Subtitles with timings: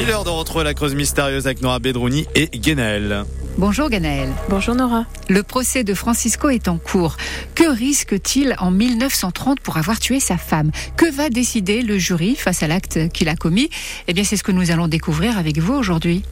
[0.00, 3.24] Il est l'heure de retrouver la creuse mystérieuse avec Nora Bedrouni et Guénaël.
[3.56, 4.28] Bonjour Ganaël.
[4.48, 5.06] Bonjour Nora.
[5.28, 7.16] Le procès de Francisco est en cours.
[7.56, 10.70] Que risque-t-il en 1930 pour avoir tué sa femme?
[10.96, 13.70] Que va décider le jury face à l'acte qu'il a commis?
[14.06, 16.22] Eh bien, c'est ce que nous allons découvrir avec vous aujourd'hui.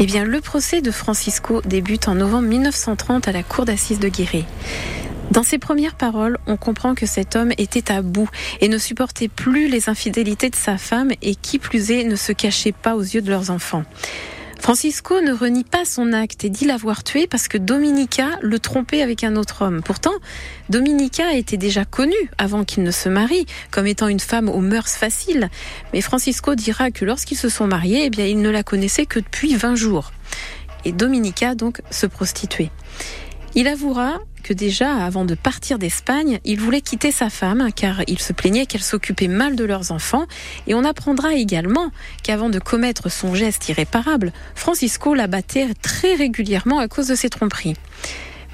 [0.00, 4.08] Eh bien, le procès de Francisco débute en novembre 1930 à la cour d'assises de
[4.08, 4.44] Guéret.
[5.30, 8.28] Dans ses premières paroles, on comprend que cet homme était à bout
[8.60, 12.32] et ne supportait plus les infidélités de sa femme et qui plus est ne se
[12.32, 13.84] cachait pas aux yeux de leurs enfants.
[14.64, 19.02] Francisco ne renie pas son acte et dit l'avoir tué parce que Dominica le trompait
[19.02, 19.82] avec un autre homme.
[19.82, 20.14] Pourtant,
[20.70, 24.88] Dominica était déjà connue avant qu'il ne se marie comme étant une femme aux mœurs
[24.88, 25.50] faciles.
[25.92, 29.18] Mais Francisco dira que lorsqu'ils se sont mariés, eh bien, il ne la connaissait que
[29.18, 30.12] depuis 20 jours.
[30.86, 32.70] Et Dominica donc se prostituait.
[33.56, 38.18] Il avouera que déjà, avant de partir d'Espagne, il voulait quitter sa femme car il
[38.18, 40.26] se plaignait qu'elle s'occupait mal de leurs enfants.
[40.66, 41.90] Et on apprendra également
[42.24, 47.30] qu'avant de commettre son geste irréparable, Francisco la battait très régulièrement à cause de ses
[47.30, 47.74] tromperies.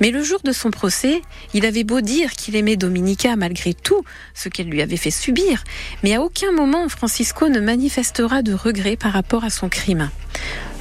[0.01, 1.23] Mais le jour de son procès,
[1.55, 4.03] il avait beau dire qu'il aimait Dominica malgré tout
[4.35, 5.65] ce qu'elle lui avait fait subir,
[6.03, 10.11] mais à aucun moment Francisco ne manifestera de regret par rapport à son crime.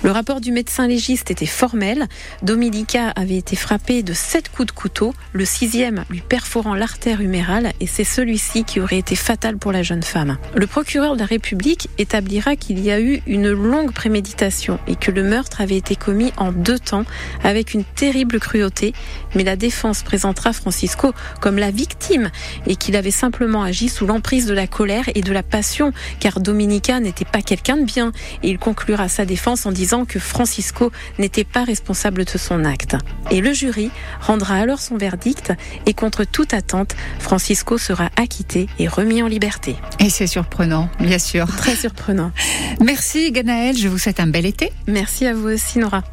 [0.01, 2.07] Le rapport du médecin légiste était formel.
[2.41, 7.73] Dominica avait été frappée de sept coups de couteau, le sixième lui perforant l'artère humérale,
[7.81, 10.37] et c'est celui-ci qui aurait été fatal pour la jeune femme.
[10.55, 15.11] Le procureur de la République établira qu'il y a eu une longue préméditation et que
[15.11, 17.03] le meurtre avait été commis en deux temps
[17.43, 18.93] avec une terrible cruauté,
[19.35, 22.29] mais la défense présentera Francisco comme la victime
[22.67, 25.91] et qu'il avait simplement agi sous l'emprise de la colère et de la passion,
[26.21, 28.13] car Dominica n'était pas quelqu'un de bien,
[28.43, 32.95] et il conclura sa défense en disant que Francisco n'était pas responsable de son acte.
[33.31, 33.89] Et le jury
[34.21, 35.51] rendra alors son verdict
[35.87, 39.77] et contre toute attente, Francisco sera acquitté et remis en liberté.
[39.97, 41.47] Et c'est surprenant, bien sûr.
[41.47, 42.31] Très surprenant.
[42.79, 44.71] Merci Ganaël, je vous souhaite un bel été.
[44.85, 46.03] Merci à vous aussi Nora.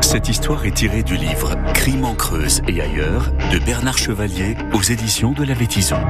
[0.00, 4.82] Cette histoire est tirée du livre Crime en Creuse et ailleurs de Bernard Chevalier aux
[4.82, 6.00] éditions de la Vétison.